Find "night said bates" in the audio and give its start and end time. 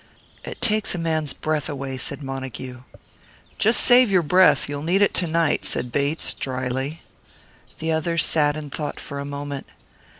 5.27-6.33